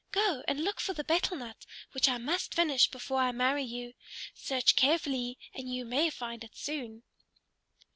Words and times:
"Go 0.11 0.41
and 0.47 0.63
look 0.63 0.79
for 0.79 0.93
the 0.93 1.03
betel 1.03 1.37
nut 1.37 1.63
which 1.91 2.09
I 2.09 2.17
must 2.17 2.55
finish 2.55 2.87
before 2.89 3.19
I 3.19 3.31
marry 3.31 3.61
you. 3.63 3.93
Search 4.33 4.75
carefully 4.75 5.37
and 5.53 5.71
you 5.71 5.85
may 5.85 6.09
find 6.09 6.43
it 6.43 6.57
soon." 6.57 7.03